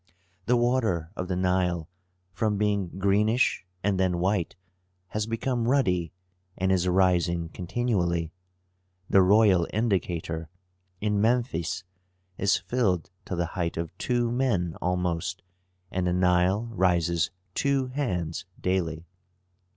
The 0.47 0.57
water 0.57 1.11
of 1.15 1.27
the 1.27 1.35
Nile, 1.35 1.87
from 2.33 2.57
being 2.57 2.87
greenish 2.97 3.67
and 3.83 3.99
then 3.99 4.17
white, 4.17 4.55
has 5.09 5.27
become 5.27 5.67
ruddy 5.67 6.11
and 6.57 6.71
is 6.71 6.87
rising 6.87 7.49
continually. 7.49 8.31
The 9.11 9.21
royal 9.21 9.67
indicator 9.71 10.49
in 11.01 11.21
Memphis 11.21 11.83
is 12.35 12.57
filled 12.57 13.11
to 13.25 13.35
the 13.35 13.45
height 13.53 13.77
of 13.77 13.95
two 13.99 14.31
men 14.31 14.75
almost, 14.81 15.43
and 15.91 16.07
the 16.07 16.13
Nile 16.13 16.65
rises 16.73 17.29
two 17.53 17.89
hands 17.89 18.45
daily. 18.59 19.05